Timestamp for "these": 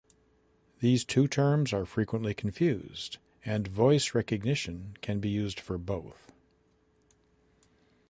0.79-1.05